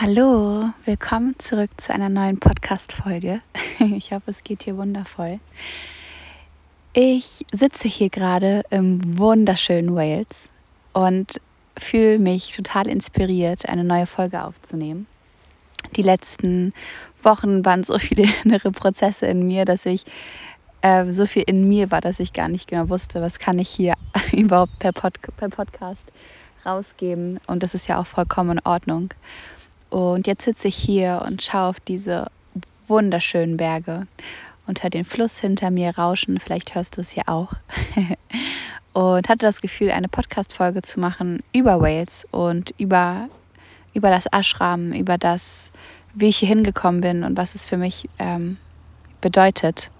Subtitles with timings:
[0.00, 3.38] Hallo, willkommen zurück zu einer neuen Podcast-Folge.
[3.78, 5.38] Ich hoffe, es geht hier wundervoll.
[6.94, 10.48] Ich sitze hier gerade im wunderschönen Wales
[10.94, 11.40] und
[11.78, 15.06] fühle mich total inspiriert, eine neue Folge aufzunehmen.
[15.94, 16.72] Die letzten
[17.22, 20.04] Wochen waren so viele innere Prozesse in mir, dass ich
[20.82, 23.68] äh, so viel in mir war, dass ich gar nicht genau wusste, was kann ich
[23.68, 23.94] hier
[24.32, 26.10] überhaupt per, Pod per Podcast
[26.66, 27.38] rausgeben.
[27.46, 29.10] Und das ist ja auch vollkommen in Ordnung.
[29.94, 32.26] Und jetzt sitze ich hier und schaue auf diese
[32.88, 34.08] wunderschönen Berge
[34.66, 36.40] und höre den Fluss hinter mir rauschen.
[36.40, 37.52] Vielleicht hörst du es hier auch.
[38.92, 43.28] und hatte das Gefühl, eine Podcast-Folge zu machen über Wales und über,
[43.92, 45.70] über das Ashram, über das,
[46.12, 48.56] wie ich hier hingekommen bin und was es für mich ähm,
[49.20, 49.92] bedeutet.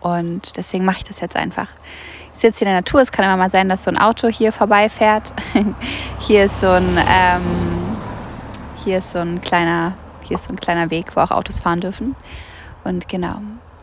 [0.00, 1.70] Und deswegen mache ich das jetzt einfach.
[2.34, 3.00] Ich sitze hier in der Natur.
[3.00, 5.32] Es kann immer mal sein, dass so ein Auto hier vorbeifährt.
[6.20, 7.95] hier ist so ein ähm,
[8.86, 11.80] hier ist so ein kleiner, hier ist so ein kleiner Weg, wo auch Autos fahren
[11.80, 12.14] dürfen.
[12.84, 13.40] Und genau.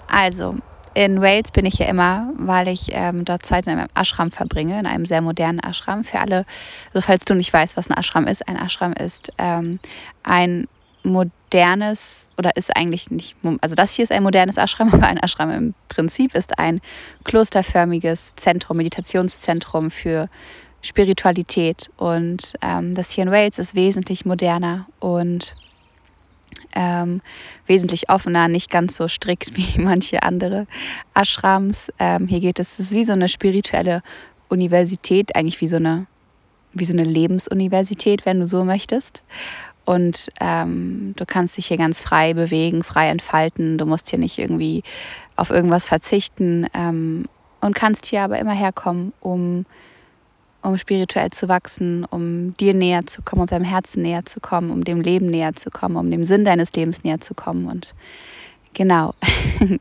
[0.07, 0.55] Also,
[0.93, 4.79] in Wales bin ich ja immer, weil ich ähm, dort Zeit in einem Ashram verbringe,
[4.79, 6.05] in einem sehr modernen Ashram.
[6.05, 6.45] Für alle,
[6.93, 9.79] also falls du nicht weißt, was ein Ashram ist, ein Ashram ist ähm,
[10.23, 10.69] ein
[11.03, 15.51] modernes oder ist eigentlich nicht, also das hier ist ein modernes Ashram, aber ein Ashram
[15.51, 16.79] im Prinzip ist ein
[17.25, 20.29] klosterförmiges Zentrum, Meditationszentrum für
[20.83, 21.89] Spiritualität.
[21.97, 25.55] Und ähm, das hier in Wales ist wesentlich moderner und
[26.75, 27.21] ähm,
[27.65, 30.67] wesentlich offener, nicht ganz so strikt wie manche andere
[31.15, 31.91] Ashrams.
[31.97, 34.03] Ähm, hier geht es, es ist wie so eine spirituelle
[34.49, 36.05] Universität, eigentlich wie so eine,
[36.73, 39.23] wie so eine Lebensuniversität, wenn du so möchtest.
[39.85, 43.77] Und ähm, du kannst dich hier ganz frei bewegen, frei entfalten.
[43.77, 44.83] Du musst hier nicht irgendwie
[45.35, 47.25] auf irgendwas verzichten ähm,
[47.59, 49.65] und kannst hier aber immer herkommen, um
[50.64, 54.72] um spirituell zu wachsen, um dir näher zu kommen, um deinem Herzen näher zu kommen,
[54.72, 57.67] um dem Leben näher zu kommen, um dem Sinn deines Lebens näher zu kommen.
[57.67, 57.94] Und
[58.73, 59.14] genau,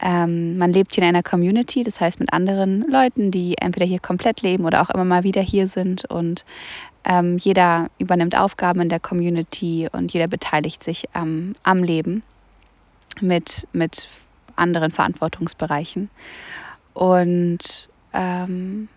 [0.00, 3.98] ähm, man lebt hier in einer Community, das heißt mit anderen Leuten, die entweder hier
[3.98, 6.04] komplett leben oder auch immer mal wieder hier sind.
[6.04, 6.44] Und
[7.04, 12.22] ähm, jeder übernimmt Aufgaben in der Community und jeder beteiligt sich ähm, am Leben
[13.20, 14.08] mit, mit
[14.56, 16.10] anderen Verantwortungsbereichen.
[16.92, 18.88] Und ähm,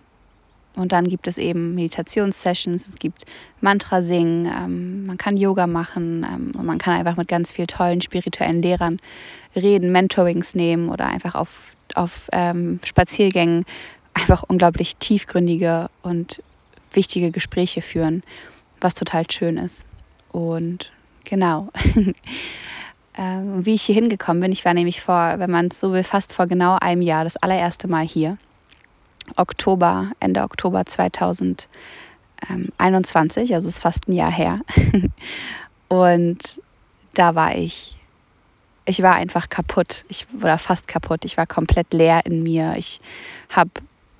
[0.77, 3.25] und dann gibt es eben Meditationssessions, es gibt
[3.61, 7.67] Mantra singen, ähm, man kann Yoga machen ähm, und man kann einfach mit ganz vielen
[7.67, 8.97] tollen spirituellen Lehrern
[9.55, 13.65] reden, Mentorings nehmen oder einfach auf, auf ähm, Spaziergängen
[14.13, 16.43] einfach unglaublich tiefgründige und
[16.91, 18.21] wichtige Gespräche führen,
[18.79, 19.85] was total schön ist.
[20.31, 20.91] Und
[21.23, 21.69] genau.
[23.17, 26.03] ähm, wie ich hier hingekommen bin, ich war nämlich vor, wenn man es so will,
[26.03, 28.37] fast vor genau einem Jahr das allererste Mal hier.
[29.35, 34.61] Oktober, Ende Oktober 2021, also ist fast ein Jahr her.
[35.89, 36.61] Und
[37.13, 37.97] da war ich,
[38.85, 40.05] ich war einfach kaputt.
[40.07, 41.25] Ich war fast kaputt.
[41.25, 42.75] Ich war komplett leer in mir.
[42.77, 43.01] Ich
[43.49, 43.71] habe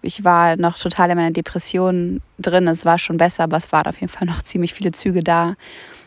[0.01, 2.67] ich war noch total in meiner Depression drin.
[2.67, 5.55] Es war schon besser, aber es waren auf jeden Fall noch ziemlich viele Züge da.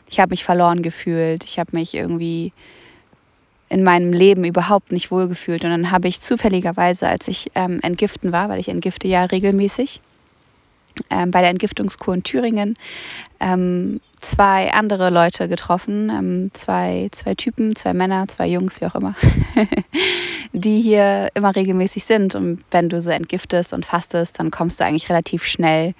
[0.08, 1.44] Ich habe mich verloren gefühlt.
[1.44, 2.52] Ich habe mich irgendwie
[3.70, 5.64] in meinem Leben überhaupt nicht wohlgefühlt.
[5.64, 10.02] Und dann habe ich zufälligerweise, als ich ähm, entgiften war, weil ich entgifte ja regelmäßig,
[11.08, 12.76] ähm, bei der Entgiftungskur in Thüringen
[13.38, 18.94] ähm, zwei andere Leute getroffen, ähm, zwei, zwei Typen, zwei Männer, zwei Jungs, wie auch
[18.94, 19.14] immer,
[20.52, 22.34] die hier immer regelmäßig sind.
[22.34, 25.94] Und wenn du so entgiftest und fastest, dann kommst du eigentlich relativ schnell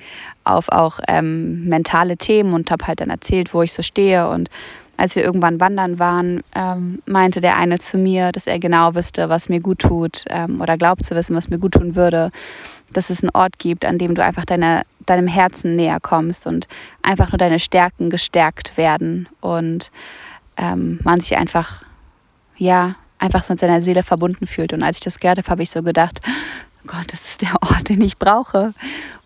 [0.45, 4.51] auf auch ähm, mentale Themen und habe halt dann erzählt, wo ich so stehe und
[5.01, 9.31] als wir irgendwann wandern waren, ähm, meinte der eine zu mir, dass er genau wüsste,
[9.31, 12.31] was mir gut tut ähm, oder glaubt zu wissen, was mir gut tun würde,
[12.93, 16.69] dass es einen Ort gibt, an dem du einfach deine, deinem Herzen näher kommst und
[17.03, 19.91] einfach nur deine Stärken gestärkt werden und
[20.59, 21.83] ähm, man sich einfach,
[22.59, 24.75] ja, einfach mit seiner Seele verbunden fühlt.
[24.75, 26.21] Und als ich das gehört habe, habe ich so gedacht,
[26.85, 28.75] oh Gott, das ist der Ort, den ich brauche.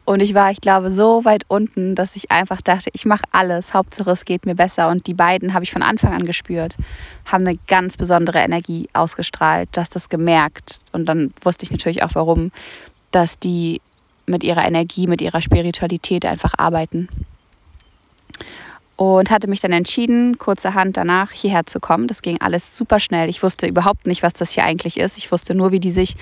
[0.05, 3.73] Und ich war, ich glaube, so weit unten, dass ich einfach dachte, ich mache alles,
[3.73, 4.89] Hauptsache es geht mir besser.
[4.89, 6.77] Und die beiden habe ich von Anfang an gespürt,
[7.25, 10.81] haben eine ganz besondere Energie ausgestrahlt, dass das gemerkt.
[10.93, 12.53] Und dann wusste ich natürlich auch, warum,
[13.13, 13.81] dass die
[14.27, 17.09] mit ihrer Energie, mit ihrer Spiritualität einfach arbeiten
[18.97, 22.07] und hatte mich dann entschieden, kurzerhand danach hierher zu kommen.
[22.07, 23.29] Das ging alles super schnell.
[23.29, 25.19] Ich wusste überhaupt nicht, was das hier eigentlich ist.
[25.19, 26.15] Ich wusste nur, wie die sich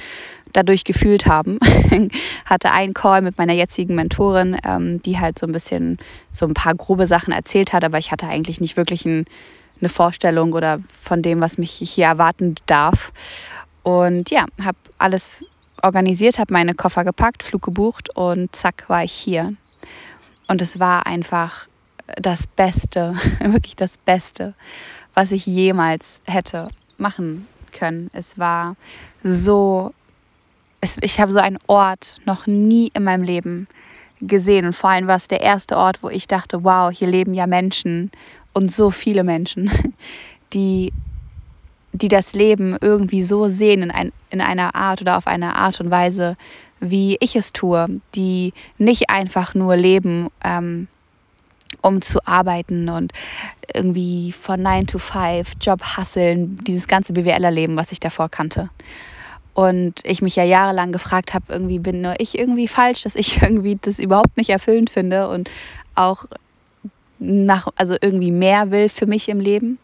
[0.52, 1.58] dadurch gefühlt haben.
[2.46, 5.98] hatte einen Call mit meiner jetzigen Mentorin, ähm, die halt so ein bisschen
[6.30, 9.26] so ein paar grobe Sachen erzählt hat, aber ich hatte eigentlich nicht wirklich ein,
[9.80, 13.12] eine Vorstellung oder von dem, was mich hier erwarten darf.
[13.82, 15.44] Und ja, habe alles
[15.82, 19.54] organisiert, habe meine Koffer gepackt, Flug gebucht und zack war ich hier.
[20.48, 21.66] Und es war einfach
[22.16, 24.54] das Beste, wirklich das Beste,
[25.14, 28.10] was ich jemals hätte machen können.
[28.12, 28.76] Es war
[29.22, 29.92] so,
[30.80, 33.66] es, ich habe so einen Ort noch nie in meinem Leben
[34.20, 34.66] gesehen.
[34.66, 37.46] Und vor allem war es der erste Ort, wo ich dachte, wow, hier leben ja
[37.46, 38.10] Menschen
[38.52, 39.70] und so viele Menschen,
[40.52, 40.92] die,
[41.92, 45.80] die das Leben irgendwie so sehen in, ein, in einer Art oder auf eine Art
[45.80, 46.36] und Weise,
[46.80, 50.88] wie ich es tue, die nicht einfach nur leben, ähm,
[51.82, 53.12] um zu arbeiten und
[53.74, 58.70] irgendwie von 9 to 5, Job hasseln, dieses ganze BWLer-Leben, was ich davor kannte.
[59.54, 63.42] Und ich mich ja jahrelang gefragt habe, irgendwie bin nur ich irgendwie falsch, dass ich
[63.42, 65.50] irgendwie das überhaupt nicht erfüllend finde und
[65.94, 66.24] auch
[67.18, 69.78] nach, also irgendwie mehr will für mich im Leben.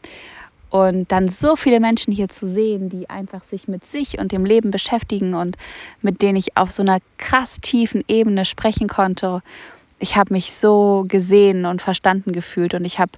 [0.70, 4.44] Und dann so viele Menschen hier zu sehen, die einfach sich mit sich und dem
[4.44, 5.56] Leben beschäftigen und
[6.02, 9.40] mit denen ich auf so einer krass tiefen Ebene sprechen konnte.
[9.98, 13.12] Ich habe mich so gesehen und verstanden gefühlt und ich habe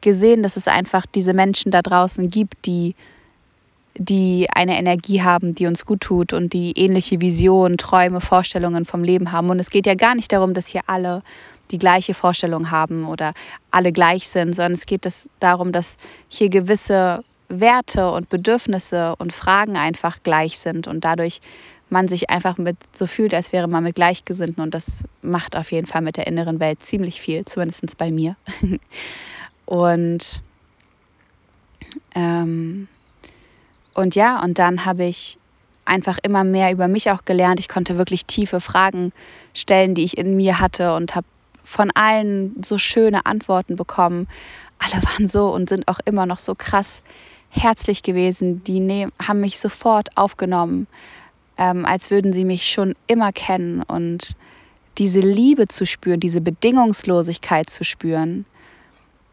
[0.00, 2.94] gesehen, dass es einfach diese Menschen da draußen gibt, die
[3.96, 9.04] die eine Energie haben, die uns gut tut und die ähnliche Visionen, Träume, Vorstellungen vom
[9.04, 9.50] Leben haben.
[9.50, 11.22] Und es geht ja gar nicht darum, dass hier alle
[11.70, 13.32] die gleiche Vorstellung haben oder
[13.70, 15.96] alle gleich sind, sondern es geht das darum, dass
[16.28, 21.40] hier gewisse Werte und Bedürfnisse und Fragen einfach gleich sind und dadurch
[21.90, 25.70] man sich einfach mit so fühlt, als wäre man mit Gleichgesinnten und das macht auf
[25.72, 28.36] jeden Fall mit der inneren Welt ziemlich viel, zumindest bei mir.
[29.66, 30.42] und
[32.14, 32.88] ähm,
[33.94, 35.38] und ja, und dann habe ich
[35.84, 37.60] einfach immer mehr über mich auch gelernt.
[37.60, 39.12] Ich konnte wirklich tiefe Fragen
[39.52, 41.26] stellen, die ich in mir hatte und habe
[41.62, 44.28] von allen so schöne Antworten bekommen.
[44.78, 47.02] Alle waren so und sind auch immer noch so krass
[47.48, 48.64] herzlich gewesen.
[48.64, 50.86] Die haben mich sofort aufgenommen,
[51.58, 53.82] ähm, als würden sie mich schon immer kennen.
[53.82, 54.36] Und
[54.98, 58.44] diese Liebe zu spüren, diese Bedingungslosigkeit zu spüren,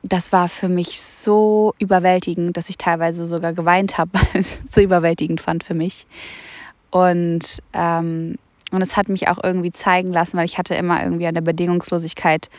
[0.04, 4.82] das war für mich so überwältigend, dass ich teilweise sogar geweint habe, weil es so
[4.82, 6.08] überwältigend fand für mich.
[6.90, 8.36] Und, ähm,
[8.72, 11.42] und es hat mich auch irgendwie zeigen lassen, weil ich hatte immer irgendwie an der
[11.42, 12.50] Bedingungslosigkeit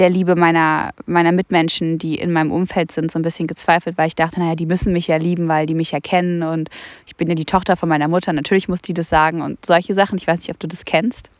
[0.00, 4.08] der Liebe meiner, meiner Mitmenschen, die in meinem Umfeld sind, so ein bisschen gezweifelt, weil
[4.08, 6.70] ich dachte, naja, die müssen mich ja lieben, weil die mich ja kennen und
[7.06, 9.94] ich bin ja die Tochter von meiner Mutter, natürlich muss die das sagen und solche
[9.94, 10.18] Sachen.
[10.18, 11.30] Ich weiß nicht, ob du das kennst.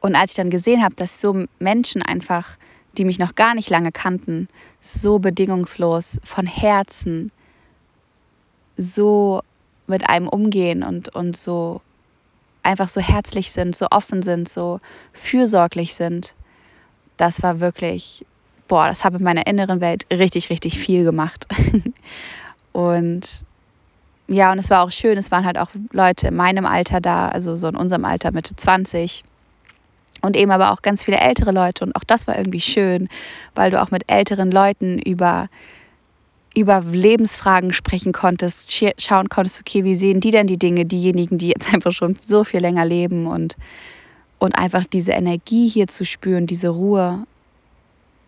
[0.00, 2.56] Und als ich dann gesehen habe, dass so Menschen einfach
[2.98, 4.48] die mich noch gar nicht lange kannten,
[4.80, 7.30] so bedingungslos, von Herzen,
[8.76, 9.42] so
[9.86, 11.80] mit einem umgehen und, und so
[12.62, 14.80] einfach so herzlich sind, so offen sind, so
[15.12, 16.34] fürsorglich sind.
[17.18, 18.24] Das war wirklich,
[18.68, 21.46] boah, das habe in meiner inneren Welt richtig, richtig viel gemacht.
[22.72, 23.42] und
[24.28, 27.28] ja, und es war auch schön, es waren halt auch Leute in meinem Alter da,
[27.28, 29.24] also so in unserem Alter, Mitte 20,
[30.20, 31.84] und eben aber auch ganz viele ältere Leute.
[31.84, 33.08] Und auch das war irgendwie schön,
[33.54, 35.48] weil du auch mit älteren Leuten über,
[36.54, 41.48] über Lebensfragen sprechen konntest, schauen konntest, okay, wie sehen die denn die Dinge, diejenigen, die
[41.48, 43.56] jetzt einfach schon so viel länger leben und,
[44.38, 47.26] und einfach diese Energie hier zu spüren, diese Ruhe,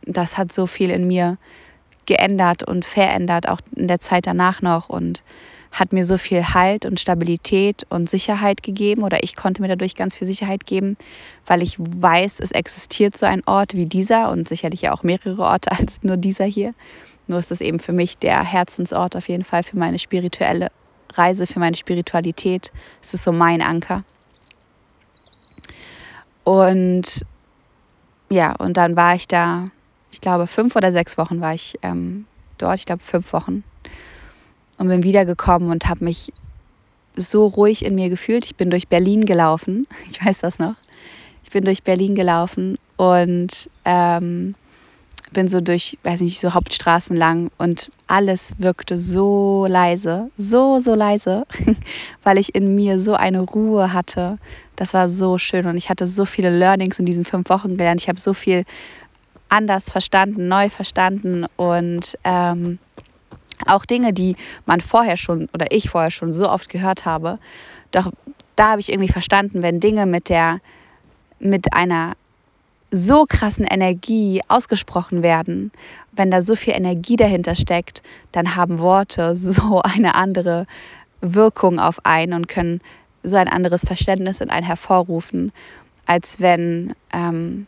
[0.02, 1.38] das hat so viel in mir
[2.06, 4.88] geändert und verändert, auch in der Zeit danach noch.
[4.88, 5.22] Und
[5.72, 9.94] hat mir so viel Halt und Stabilität und Sicherheit gegeben oder ich konnte mir dadurch
[9.94, 10.96] ganz viel Sicherheit geben,
[11.46, 15.70] weil ich weiß, es existiert so ein Ort wie dieser und sicherlich auch mehrere Orte
[15.78, 16.75] als nur dieser hier.
[17.26, 20.70] Nur ist es eben für mich der Herzensort auf jeden Fall für meine spirituelle
[21.14, 22.73] Reise, für meine Spiritualität.
[23.00, 24.04] Es ist so mein Anker.
[26.44, 27.25] Und
[28.30, 29.70] ja, und dann war ich da,
[30.11, 32.26] ich glaube, fünf oder sechs Wochen war ich ähm,
[32.59, 33.64] dort, ich glaube fünf Wochen
[34.78, 36.32] und bin wiedergekommen und habe mich
[37.16, 38.44] so ruhig in mir gefühlt.
[38.44, 40.75] Ich bin durch Berlin gelaufen, ich weiß das noch.
[41.44, 44.54] Ich bin durch Berlin gelaufen und ähm,
[45.32, 50.94] bin so durch, weiß nicht, so Hauptstraßen lang und alles wirkte so leise, so, so
[50.94, 51.47] leise,
[52.25, 54.38] weil ich in mir so eine Ruhe hatte.
[54.80, 58.00] Das war so schön und ich hatte so viele Learnings in diesen fünf Wochen gelernt.
[58.00, 58.64] Ich habe so viel
[59.50, 62.78] anders verstanden, neu verstanden und ähm,
[63.66, 67.38] auch Dinge, die man vorher schon oder ich vorher schon so oft gehört habe.
[67.90, 68.10] Doch
[68.56, 70.60] da habe ich irgendwie verstanden, wenn Dinge mit der,
[71.40, 72.14] mit einer
[72.90, 75.72] so krassen Energie ausgesprochen werden,
[76.12, 80.66] wenn da so viel Energie dahinter steckt, dann haben Worte so eine andere
[81.20, 82.80] Wirkung auf einen und können
[83.22, 85.52] so ein anderes Verständnis in einen hervorrufen,
[86.06, 87.66] als wenn ähm,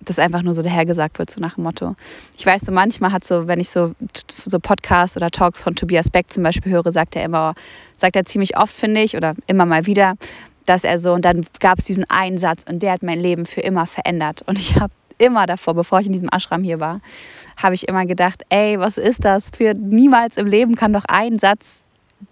[0.00, 1.94] das einfach nur so dahergesagt wird, so nach dem Motto.
[2.36, 3.92] Ich weiß, so manchmal hat so, wenn ich so,
[4.28, 7.54] so Podcasts oder Talks von Tobias Beck zum Beispiel höre, sagt er immer,
[7.96, 10.14] sagt er ziemlich oft, finde ich, oder immer mal wieder,
[10.66, 13.46] dass er so, und dann gab es diesen einen Satz und der hat mein Leben
[13.46, 14.42] für immer verändert.
[14.46, 17.00] Und ich habe immer davor, bevor ich in diesem Ashram hier war,
[17.56, 21.38] habe ich immer gedacht, ey, was ist das für niemals im Leben kann doch ein
[21.38, 21.82] Satz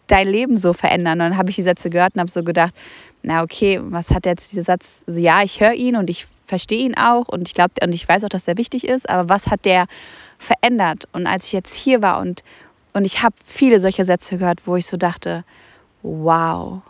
[0.06, 1.20] dein Leben so verändern.
[1.20, 2.74] Und dann habe ich die Sätze gehört und habe so gedacht,
[3.22, 5.02] na okay, was hat jetzt dieser Satz?
[5.06, 8.08] Also ja, ich höre ihn und ich verstehe ihn auch und ich glaube und ich
[8.08, 9.86] weiß auch, dass der wichtig ist, aber was hat der
[10.38, 11.04] verändert?
[11.12, 12.42] Und als ich jetzt hier war und,
[12.92, 15.44] und ich habe viele solche Sätze gehört, wo ich so dachte,
[16.02, 16.80] wow.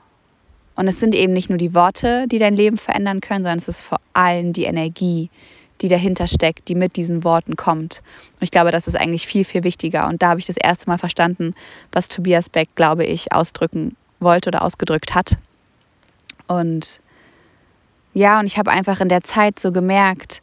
[0.74, 3.68] Und es sind eben nicht nur die Worte, die dein Leben verändern können, sondern es
[3.68, 5.30] ist vor allem die Energie,
[5.82, 8.02] die dahinter steckt, die mit diesen Worten kommt.
[8.32, 10.08] Und ich glaube, das ist eigentlich viel, viel wichtiger.
[10.08, 11.54] Und da habe ich das erste Mal verstanden,
[11.92, 15.36] was Tobias Beck, glaube ich, ausdrücken wollte oder ausgedrückt hat.
[16.46, 17.00] Und
[18.14, 20.40] ja, und ich habe einfach in der Zeit so gemerkt,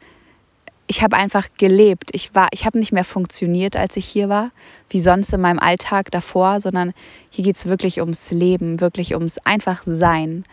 [0.86, 2.10] ich habe einfach gelebt.
[2.12, 4.50] Ich ich habe nicht mehr funktioniert, als ich hier war,
[4.90, 6.92] wie sonst in meinem Alltag davor, sondern
[7.30, 10.44] hier geht es wirklich ums Leben, wirklich ums einfach Sein.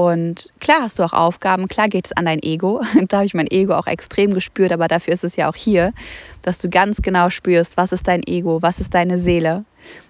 [0.00, 2.80] Und klar hast du auch Aufgaben, klar geht es an dein Ego.
[3.08, 5.92] Da habe ich mein Ego auch extrem gespürt, aber dafür ist es ja auch hier,
[6.40, 9.66] dass du ganz genau spürst, was ist dein Ego, was ist deine Seele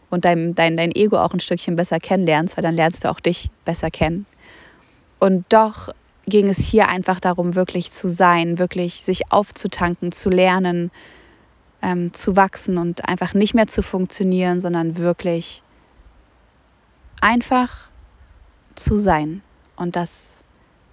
[0.08, 3.18] und dein, dein, dein Ego auch ein Stückchen besser kennenlernst, weil dann lernst du auch
[3.18, 4.26] dich besser kennen.
[5.18, 5.88] Und doch
[6.26, 10.92] ging es hier einfach darum, wirklich zu sein, wirklich sich aufzutanken, zu lernen,
[11.82, 15.64] ähm, zu wachsen und einfach nicht mehr zu funktionieren, sondern wirklich
[17.20, 17.90] einfach
[18.76, 19.42] zu sein.
[19.80, 20.36] Und das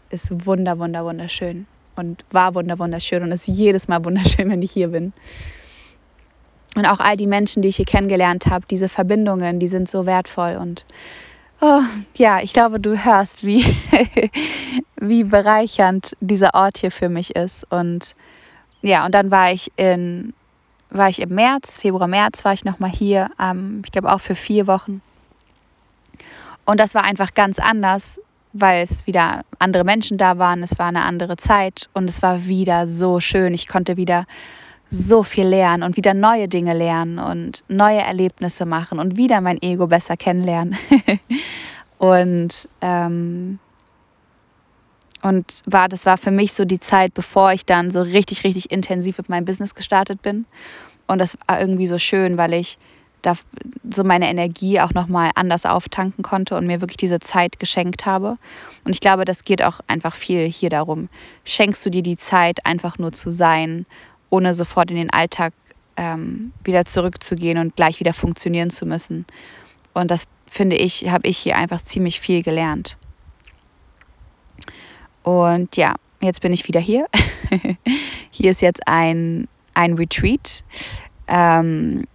[0.10, 1.68] ist wunder, wunder, wunderschön.
[1.98, 5.12] Und war wunder, wunderschön und ist jedes Mal wunderschön, wenn ich hier bin.
[6.76, 10.06] Und auch all die Menschen, die ich hier kennengelernt habe, diese Verbindungen, die sind so
[10.06, 10.56] wertvoll.
[10.56, 10.86] Und
[11.60, 11.82] oh,
[12.16, 13.66] ja, ich glaube, du hörst, wie,
[14.96, 17.70] wie bereichernd dieser Ort hier für mich ist.
[17.70, 18.16] Und
[18.82, 20.34] ja, und dann war ich in,
[20.92, 24.36] war ich im März, Februar, März war ich nochmal hier, ähm, ich glaube auch für
[24.36, 25.02] vier Wochen.
[26.64, 28.20] Und das war einfach ganz anders,
[28.54, 32.46] weil es wieder andere Menschen da waren, es war eine andere Zeit und es war
[32.46, 33.54] wieder so schön.
[33.54, 34.26] Ich konnte wieder
[34.90, 39.62] so viel lernen und wieder neue Dinge lernen und neue Erlebnisse machen und wieder mein
[39.62, 40.78] Ego besser kennenlernen.
[41.98, 43.60] und ähm,
[45.24, 48.72] und war, das war für mich so die Zeit, bevor ich dann so richtig, richtig
[48.72, 50.46] intensiv mit meinem Business gestartet bin.
[51.08, 52.78] Und das war irgendwie so schön, weil ich
[53.28, 53.34] da
[53.94, 58.38] so meine Energie auch nochmal anders auftanken konnte und mir wirklich diese Zeit geschenkt habe.
[58.86, 61.10] Und ich glaube, das geht auch einfach viel hier darum.
[61.44, 63.86] Schenkst du dir die Zeit, einfach nur zu sein,
[64.30, 65.54] ohne sofort in den Alltag
[65.98, 69.26] ähm, wieder zurückzugehen und gleich wieder funktionieren zu müssen.
[69.94, 72.98] Und das finde ich, habe ich hier einfach ziemlich viel gelernt.
[75.24, 77.08] Und ja, jetzt bin ich wieder hier.
[78.32, 80.64] hier ist jetzt ein, ein Retreat.
[81.28, 82.06] Ähm,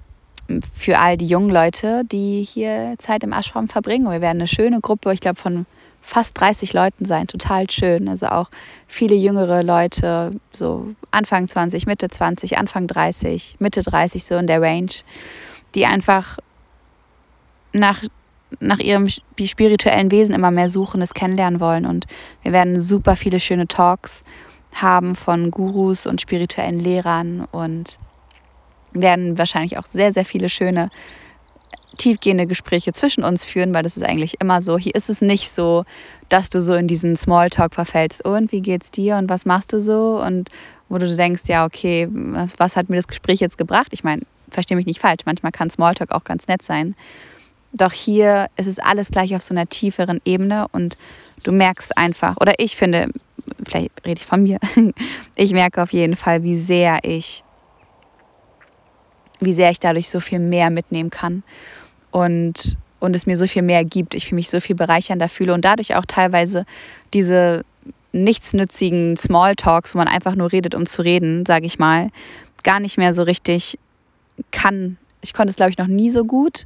[0.73, 4.11] für all die jungen Leute, die hier Zeit im Ashram verbringen.
[4.11, 5.67] Wir werden eine schöne Gruppe, ich glaube, von
[6.01, 8.09] fast 30 Leuten sein, total schön.
[8.09, 8.51] Also auch
[8.87, 14.61] viele jüngere Leute, so Anfang 20, Mitte 20, Anfang 30, Mitte 30, so in der
[14.61, 14.91] Range,
[15.75, 16.39] die einfach
[17.73, 18.03] nach,
[18.61, 21.87] nach ihrem spirituellen Wesen immer mehr suchen, es kennenlernen wollen.
[21.87, 22.07] Und
[22.43, 24.25] wir werden super viele schöne Talks
[24.75, 27.99] haben von Gurus und spirituellen Lehrern und
[28.95, 30.91] werden wahrscheinlich auch sehr, sehr viele schöne,
[31.97, 34.79] tiefgehende Gespräche zwischen uns führen, weil das ist eigentlich immer so.
[34.79, 35.85] Hier ist es nicht so,
[36.29, 38.25] dass du so in diesen Smalltalk verfällst.
[38.25, 40.23] Und wie geht's dir und was machst du so?
[40.25, 40.49] Und
[40.89, 43.89] wo du denkst, ja, okay, was, was hat mir das Gespräch jetzt gebracht?
[43.93, 46.95] Ich meine, verstehe mich nicht falsch, manchmal kann Smalltalk auch ganz nett sein.
[47.73, 50.99] Doch hier ist es alles gleich auf so einer tieferen Ebene und
[51.43, 53.09] du merkst einfach, oder ich finde,
[53.65, 54.59] vielleicht rede ich von mir,
[55.35, 57.45] ich merke auf jeden Fall, wie sehr ich
[59.45, 61.43] wie sehr ich dadurch so viel mehr mitnehmen kann
[62.11, 64.15] und, und es mir so viel mehr gibt.
[64.15, 66.65] Ich mich so viel bereichernder fühle und dadurch auch teilweise
[67.13, 67.65] diese
[68.13, 72.11] nichtsnützigen Smalltalks, wo man einfach nur redet, um zu reden, sage ich mal,
[72.63, 73.79] gar nicht mehr so richtig
[74.51, 74.99] kann.
[75.23, 76.65] Ich konnte es, glaube ich, noch nie so gut.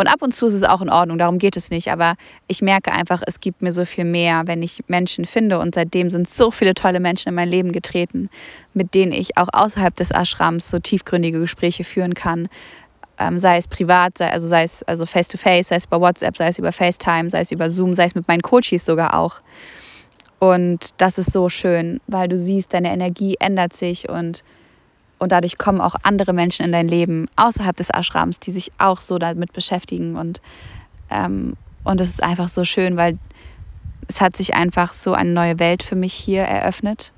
[0.00, 1.90] Und ab und zu ist es auch in Ordnung, darum geht es nicht.
[1.90, 2.14] Aber
[2.46, 5.58] ich merke einfach, es gibt mir so viel mehr, wenn ich Menschen finde.
[5.58, 8.30] Und seitdem sind so viele tolle Menschen in mein Leben getreten,
[8.74, 12.48] mit denen ich auch außerhalb des Ashrams so tiefgründige Gespräche führen kann.
[13.18, 16.00] Ähm, sei es privat, sei, also sei es also face to face, sei es bei
[16.00, 19.18] WhatsApp, sei es über FaceTime, sei es über Zoom, sei es mit meinen Coaches sogar
[19.18, 19.40] auch.
[20.38, 24.44] Und das ist so schön, weil du siehst, deine Energie ändert sich und
[25.18, 29.00] und dadurch kommen auch andere Menschen in dein Leben außerhalb des Ashrams, die sich auch
[29.00, 30.16] so damit beschäftigen.
[30.16, 30.40] Und,
[31.10, 33.18] ähm, und es ist einfach so schön, weil
[34.06, 37.12] es hat sich einfach so eine neue Welt für mich hier eröffnet,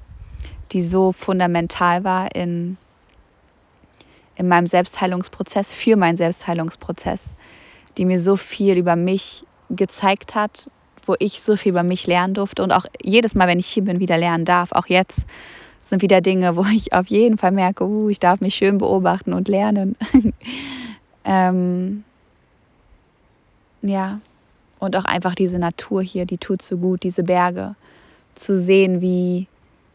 [0.73, 2.77] die so fundamental war in,
[4.37, 7.35] in meinem Selbstheilungsprozess, für meinen Selbstheilungsprozess,
[7.99, 10.71] die mir so viel über mich gezeigt hat,
[11.07, 13.85] wo ich so viel über mich lernen durfte und auch jedes Mal, wenn ich hier
[13.85, 15.27] bin, wieder lernen darf, auch jetzt
[15.83, 19.33] Sind wieder Dinge, wo ich auf jeden Fall merke, uh, ich darf mich schön beobachten
[19.33, 19.97] und lernen.
[21.25, 22.05] ähm,
[23.83, 24.21] ja,
[24.79, 27.75] und auch einfach diese Natur hier, die tut so gut, diese Berge,
[28.35, 29.47] zu sehen, wie,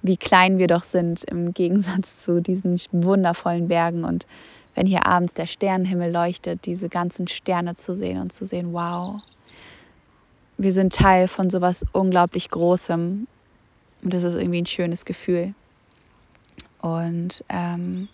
[0.01, 4.03] wie klein wir doch sind im Gegensatz zu diesen wundervollen Bergen.
[4.03, 4.27] Und
[4.75, 9.21] wenn hier abends der Sternenhimmel leuchtet, diese ganzen Sterne zu sehen und zu sehen, wow,
[10.57, 13.27] wir sind Teil von sowas unglaublich Großem.
[14.03, 15.53] Und das ist irgendwie ein schönes Gefühl.
[16.82, 18.08] Und ähm,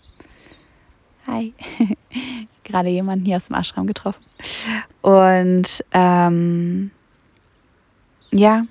[1.26, 1.52] hi,
[2.64, 4.24] gerade jemanden hier aus dem Ashram getroffen.
[5.02, 6.90] Und ähm,
[8.30, 8.64] ja,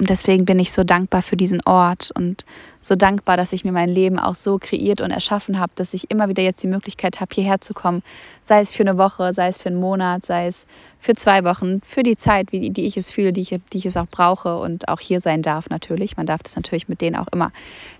[0.00, 2.46] und deswegen bin ich so dankbar für diesen Ort und
[2.80, 6.10] so dankbar, dass ich mir mein Leben auch so kreiert und erschaffen habe, dass ich
[6.10, 8.02] immer wieder jetzt die Möglichkeit habe, hierher zu kommen.
[8.42, 10.64] Sei es für eine Woche, sei es für einen Monat, sei es
[11.00, 13.84] für zwei Wochen, für die Zeit, wie, die ich es fühle, die ich, die ich
[13.84, 16.16] es auch brauche und auch hier sein darf natürlich.
[16.16, 17.52] Man darf das natürlich mit denen auch immer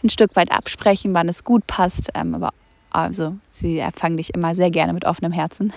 [0.03, 2.13] ein Stück weit absprechen, wann es gut passt.
[2.15, 2.49] Ähm, aber
[2.89, 5.75] also, sie empfangen dich immer sehr gerne mit offenem Herzen.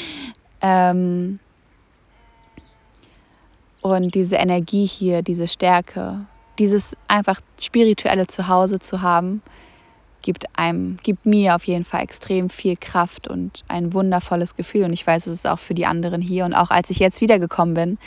[0.62, 1.40] ähm,
[3.82, 6.26] und diese Energie hier, diese Stärke,
[6.58, 9.42] dieses einfach spirituelle Zuhause zu haben,
[10.22, 14.84] gibt einem, gibt mir auf jeden Fall extrem viel Kraft und ein wundervolles Gefühl.
[14.84, 16.44] Und ich weiß, es ist auch für die anderen hier.
[16.44, 17.98] Und auch als ich jetzt wiedergekommen bin,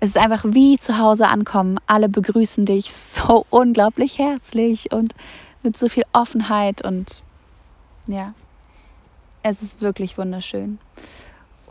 [0.00, 1.78] es ist einfach wie zu Hause ankommen.
[1.86, 5.14] Alle begrüßen dich so unglaublich herzlich und
[5.62, 6.82] mit so viel Offenheit.
[6.82, 7.22] Und
[8.06, 8.34] ja,
[9.42, 10.78] es ist wirklich wunderschön.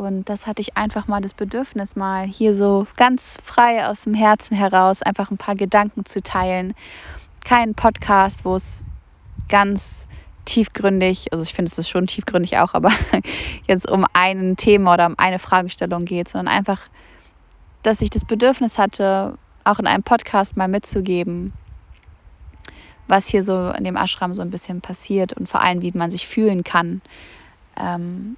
[0.01, 4.15] Und das hatte ich einfach mal das Bedürfnis, mal hier so ganz frei aus dem
[4.15, 6.73] Herzen heraus einfach ein paar Gedanken zu teilen.
[7.45, 8.83] Kein Podcast, wo es
[9.47, 10.07] ganz
[10.45, 12.89] tiefgründig, also ich finde es ist schon tiefgründig auch, aber
[13.67, 16.81] jetzt um ein Thema oder um eine Fragestellung geht, sondern einfach,
[17.83, 21.53] dass ich das Bedürfnis hatte, auch in einem Podcast mal mitzugeben,
[23.07, 26.09] was hier so in dem Ashram so ein bisschen passiert und vor allem, wie man
[26.09, 27.03] sich fühlen kann.
[27.79, 28.35] Ähm,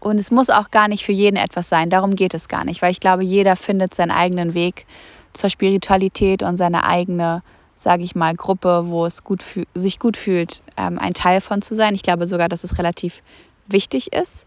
[0.00, 1.90] und es muss auch gar nicht für jeden etwas sein.
[1.90, 4.86] Darum geht es gar nicht, weil ich glaube, jeder findet seinen eigenen Weg
[5.32, 7.42] zur Spiritualität und seine eigene,
[7.76, 11.74] sage ich mal, Gruppe, wo es gut sich gut fühlt, ähm, ein Teil von zu
[11.74, 11.94] sein.
[11.94, 13.22] Ich glaube sogar, dass es relativ
[13.68, 14.46] wichtig ist,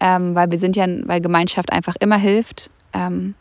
[0.00, 2.70] ähm, weil wir sind ja, weil Gemeinschaft einfach immer hilft.
[2.92, 3.34] Ähm,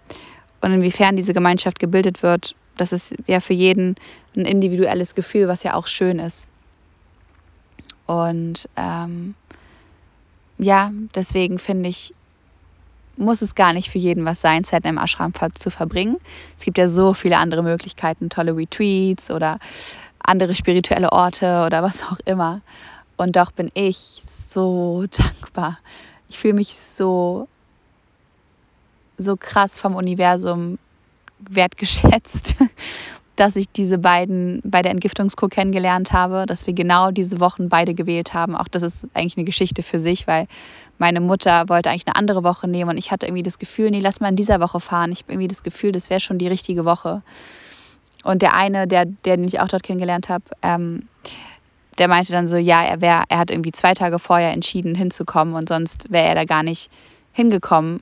[0.62, 3.96] und inwiefern diese Gemeinschaft gebildet wird, das ist ja für jeden
[4.36, 6.48] ein individuelles Gefühl, was ja auch schön ist.
[8.06, 9.36] Und ähm,
[10.58, 12.14] ja, deswegen finde ich,
[13.16, 16.18] muss es gar nicht für jeden was sein, Zeit in einem Ashram zu verbringen.
[16.58, 19.60] Es gibt ja so viele andere Möglichkeiten, tolle Retreats oder
[20.20, 22.62] andere spirituelle Orte oder was auch immer.
[23.16, 25.80] Und doch bin ich so dankbar.
[26.30, 27.48] Ich fühle mich so,
[29.18, 30.78] so krass vom Universum
[31.40, 32.56] wertgeschätzt
[33.38, 37.94] dass ich diese beiden bei der Entgiftungskur kennengelernt habe, dass wir genau diese Wochen beide
[37.94, 38.56] gewählt haben.
[38.56, 40.48] Auch das ist eigentlich eine Geschichte für sich, weil
[40.98, 44.00] meine Mutter wollte eigentlich eine andere Woche nehmen und ich hatte irgendwie das Gefühl, nee,
[44.00, 45.12] lass mal in dieser Woche fahren.
[45.12, 47.22] Ich habe irgendwie das Gefühl, das wäre schon die richtige Woche.
[48.24, 51.04] Und der eine, der, der den ich auch dort kennengelernt habe, ähm,
[52.00, 55.54] der meinte dann so, ja, er wäre, er hat irgendwie zwei Tage vorher entschieden hinzukommen
[55.54, 56.90] und sonst wäre er da gar nicht
[57.34, 58.02] hingekommen.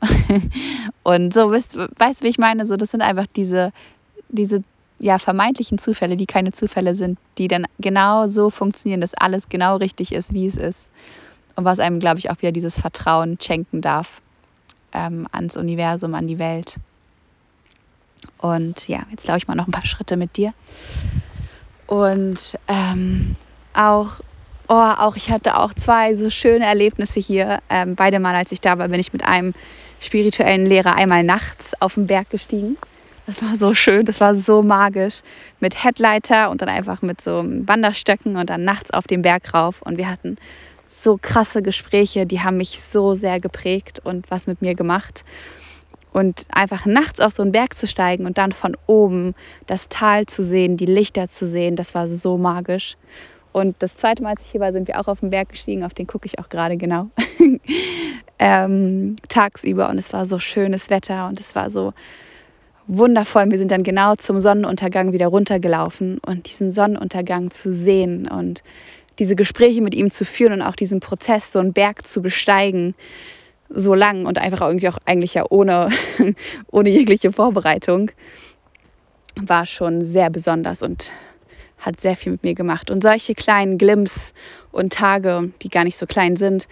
[1.03, 2.65] und so, weißt, weißt du, wie ich meine?
[2.65, 3.71] So, das sind einfach diese,
[4.29, 4.63] diese
[4.99, 9.77] ja, vermeintlichen Zufälle, die keine Zufälle sind, die dann genau so funktionieren, dass alles genau
[9.77, 10.89] richtig ist, wie es ist.
[11.55, 14.21] Und was einem, glaube ich, auch wieder dieses Vertrauen schenken darf
[14.93, 16.75] ähm, ans Universum, an die Welt.
[18.39, 20.53] Und ja, jetzt glaube ich mal noch ein paar Schritte mit dir.
[21.87, 23.35] Und ähm,
[23.73, 24.19] auch,
[24.67, 27.59] oh, auch, ich hatte auch zwei so schöne Erlebnisse hier.
[27.69, 29.53] Ähm, beide Mal, als ich da war, bin ich mit einem
[29.99, 32.77] spirituellen Lehrer einmal nachts auf den Berg gestiegen.
[33.25, 35.21] Das war so schön, das war so magisch.
[35.59, 39.81] Mit Headlighter und dann einfach mit so Wanderstöcken und dann nachts auf den Berg rauf.
[39.81, 40.37] Und wir hatten
[40.85, 45.25] so krasse Gespräche, die haben mich so sehr geprägt und was mit mir gemacht.
[46.13, 49.35] Und einfach nachts auf so einen Berg zu steigen und dann von oben
[49.67, 52.95] das Tal zu sehen, die Lichter zu sehen, das war so magisch.
[53.51, 55.83] Und das zweite Mal, als ich hier war, sind wir auch auf den Berg gestiegen,
[55.83, 57.09] auf den gucke ich auch gerade genau.
[58.39, 61.93] ähm, tagsüber und es war so schönes Wetter und es war so
[62.87, 63.49] wundervoll.
[63.51, 68.63] Wir sind dann genau zum Sonnenuntergang wieder runtergelaufen und diesen Sonnenuntergang zu sehen und
[69.19, 72.95] diese Gespräche mit ihm zu führen und auch diesen Prozess, so einen Berg zu besteigen,
[73.69, 75.89] so lang und einfach irgendwie auch eigentlich ja ohne,
[76.71, 78.11] ohne jegliche Vorbereitung,
[79.35, 81.11] war schon sehr besonders und
[81.79, 82.89] hat sehr viel mit mir gemacht.
[82.89, 84.33] Und solche kleinen Glimps
[84.71, 86.67] und Tage, die gar nicht so klein sind,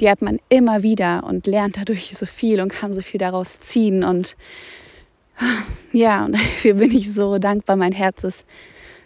[0.00, 3.60] die hat man immer wieder und lernt dadurch so viel und kann so viel daraus
[3.60, 4.02] ziehen.
[4.02, 4.36] Und
[5.92, 7.76] ja, und dafür bin ich so dankbar.
[7.76, 8.46] Mein Herz ist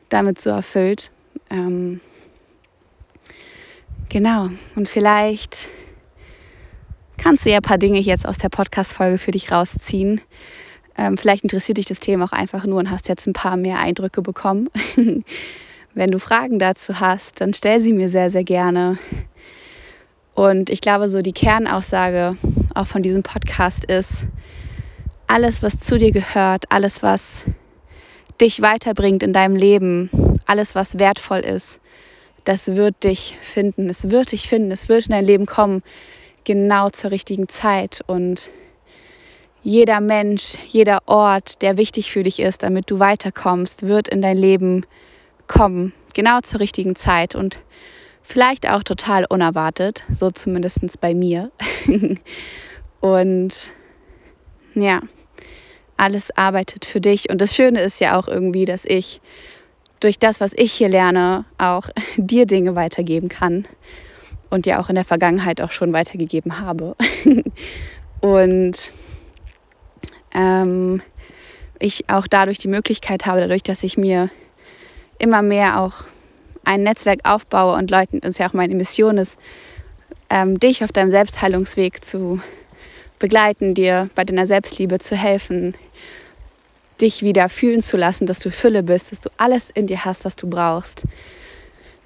[0.09, 1.11] damit so erfüllt.
[1.51, 2.01] Ähm,
[4.09, 5.69] genau, und vielleicht
[7.17, 10.21] kannst du ja ein paar Dinge jetzt aus der Podcast-Folge für dich rausziehen.
[10.99, 13.79] Ähm, vielleicht interessiert dich das Thema auch einfach nur und hast jetzt ein paar mehr
[13.79, 14.69] Eindrücke bekommen.
[15.95, 18.99] Wenn du Fragen dazu hast, dann stell sie mir sehr, sehr gerne.
[20.35, 22.37] Und ich glaube, so die Kernaussage
[22.75, 24.27] auch von diesem Podcast ist,
[25.27, 27.45] alles, was zu dir gehört, alles, was
[28.41, 30.11] dich weiterbringt in deinem Leben,
[30.47, 31.81] alles, was wertvoll ist,
[32.45, 33.91] das wird dich finden.
[33.91, 35.83] Es wird dich finden, es wird in dein Leben kommen,
[36.45, 38.03] genau zur richtigen Zeit.
[38.07, 38.51] Und
[39.63, 44.37] jeder Mensch, jeder Ort, der wichtig für dich ist, damit du weiterkommst, wird in dein
[44.37, 44.87] Leben
[45.49, 47.35] kommen, genau zur richtigen Zeit.
[47.35, 47.59] Und
[48.23, 51.51] vielleicht auch total unerwartet, so zumindest bei mir.
[53.01, 53.73] und
[54.81, 55.01] ja,
[55.97, 57.31] alles arbeitet für dich.
[57.31, 59.21] Und das Schöne ist ja auch irgendwie, dass ich
[60.01, 63.67] durch das, was ich hier lerne, auch dir Dinge weitergeben kann
[64.51, 66.97] und ja auch in der Vergangenheit auch schon weitergegeben habe.
[68.21, 68.93] und
[70.35, 71.03] ähm,
[71.79, 74.31] ich auch dadurch die Möglichkeit habe, dadurch, dass ich mir
[75.19, 76.05] immer mehr auch
[76.65, 79.39] ein Netzwerk aufbaue und Leuten, das ist ja auch meine Mission ist,
[80.29, 82.41] ähm, dich auf deinem Selbstheilungsweg zu
[83.19, 85.75] begleiten, dir bei deiner Selbstliebe zu helfen,
[87.01, 90.25] dich wieder fühlen zu lassen, dass du Fülle bist, dass du alles in dir hast,
[90.25, 91.05] was du brauchst,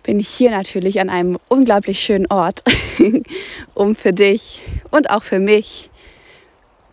[0.03, 2.65] bin ich hier natürlich an einem unglaublich schönen Ort,
[3.75, 5.91] um für dich und auch für mich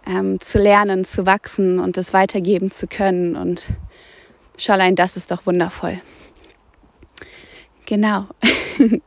[0.05, 3.35] ähm, zu lernen, zu wachsen und es weitergeben zu können.
[3.35, 3.65] Und
[4.57, 5.99] schon allein das ist doch wundervoll.
[7.85, 8.25] Genau.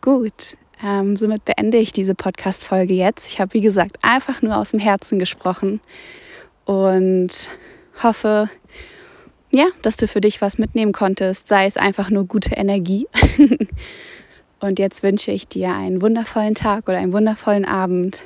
[0.00, 0.56] Gut.
[0.82, 3.26] Ähm, somit beende ich diese Podcast-Folge jetzt.
[3.26, 5.80] Ich habe, wie gesagt, einfach nur aus dem Herzen gesprochen
[6.64, 7.50] und
[8.02, 8.48] hoffe,
[9.52, 13.08] ja, dass du für dich was mitnehmen konntest, sei es einfach nur gute Energie.
[14.60, 18.22] und jetzt wünsche ich dir einen wundervollen Tag oder einen wundervollen Abend.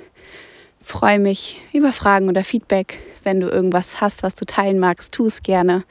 [0.81, 2.99] Freue mich über Fragen oder Feedback.
[3.25, 5.85] Wenn du irgendwas hast, was du teilen magst, tu es gerne.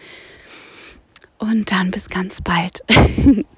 [1.40, 2.84] Und dann bis ganz bald.